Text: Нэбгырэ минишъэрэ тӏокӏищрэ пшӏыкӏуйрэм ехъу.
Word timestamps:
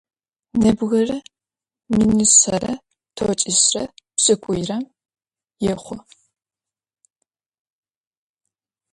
Нэбгырэ 0.61 1.17
минишъэрэ 1.95 2.73
тӏокӏищрэ 3.15 3.83
пшӏыкӏуйрэм 4.15 4.83
ехъу. 5.73 5.97